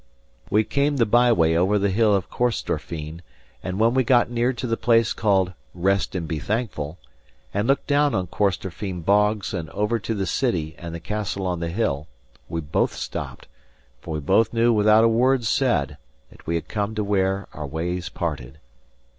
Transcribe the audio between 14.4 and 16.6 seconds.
knew without a word said that we